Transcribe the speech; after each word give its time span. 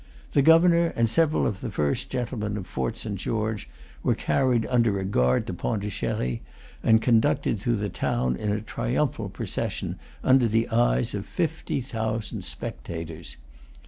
The 0.31 0.41
Governor 0.41 0.87
and 0.95 1.07
several 1.07 1.45
of 1.45 1.61
the 1.61 1.69
first 1.69 2.09
gentlemen 2.09 2.57
of 2.57 2.65
Fort 2.65 2.97
St. 2.97 3.17
George 3.17 3.69
were 4.01 4.15
carried 4.15 4.65
under 4.65 4.97
a 4.97 5.05
guard 5.05 5.45
to 5.45 5.53
Pondicherry, 5.53 6.41
and 6.81 7.03
conducted 7.03 7.59
through 7.59 7.75
the 7.75 7.87
town 7.89 8.35
in 8.35 8.51
a 8.51 8.61
triumphal 8.61 9.29
procession 9.29 9.99
under 10.23 10.47
the 10.47 10.67
eyes 10.69 11.13
of 11.13 11.27
fifty 11.27 11.81
thousand 11.81 12.43
spectators. 12.45 13.37